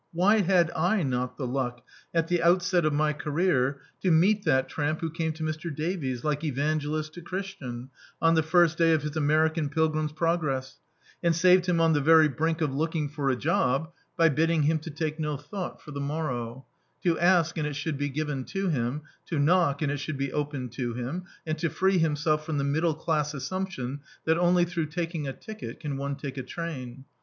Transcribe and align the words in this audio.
Why 0.13 0.39
had 0.39 0.71
I 0.75 1.03
not 1.03 1.37
the 1.37 1.45
luck, 1.45 1.85
at 2.11 2.27
the 2.27 2.41
outset 2.41 2.85
of 2.85 2.91
my 2.93 3.13
career, 3.13 3.81
to 4.01 4.09
meet 4.09 4.43
that 4.45 4.67
tramp 4.67 4.99
who 4.99 5.11
came 5.11 5.31
to 5.33 5.43
Mr. 5.43 5.71
Davies, 5.71 6.23
like 6.23 6.43
Evangelist 6.43 7.13
to 7.13 7.21
Oiristian, 7.21 7.89
on 8.19 8.33
the 8.33 8.41
first 8.41 8.79
day 8.79 8.93
of 8.93 9.03
his 9.03 9.15
American 9.15 9.69
pilgrim's 9.69 10.11
progress, 10.11 10.79
and 11.21 11.35
saved 11.35 11.67
him 11.67 11.79
on 11.79 11.93
the 11.93 12.01
very 12.01 12.27
brink 12.27 12.61
of 12.61 12.73
looking 12.73 13.09
for 13.09 13.29
a 13.29 13.35
job, 13.35 13.83
[livl 13.83 13.85
D,i.,.db, 13.85 13.85
Google 13.85 13.91
Preface 13.91 14.17
by 14.17 14.29
bidding 14.35 14.63
him 14.63 14.79
to 14.79 14.89
take 14.89 15.19
no 15.19 15.37
thought 15.37 15.83
for 15.83 15.91
the 15.91 16.01
morrow; 16.01 16.65
to 17.03 17.19
ask 17.19 17.55
and 17.59 17.67
it 17.67 17.75
should 17.75 17.99
be 17.99 18.09
given 18.09 18.43
to 18.45 18.69
him; 18.69 19.01
to 19.27 19.37
knock 19.37 19.83
and 19.83 19.91
it 19.91 19.97
should 19.97 20.17
be 20.17 20.33
opened 20.33 20.71
to 20.71 20.95
him; 20.95 21.25
and 21.45 21.59
to 21.59 21.69
free 21.69 21.99
himself 21.99 22.43
from 22.43 22.57
the 22.57 22.63
middle 22.63 22.95
class 22.95 23.33
assumpticm 23.35 23.99
that 24.25 24.39
only 24.39 24.65
through 24.65 24.87
taking 24.87 25.27
a 25.27 25.33
ticket 25.33 25.79
can 25.79 25.95
one 25.95 26.15
take 26.15 26.37
a 26.39 26.41
train. 26.41 27.05